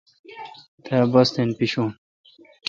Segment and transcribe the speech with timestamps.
[0.85, 1.83] تا باستھین پیشو۔